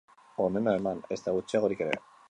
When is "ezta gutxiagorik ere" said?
1.17-1.99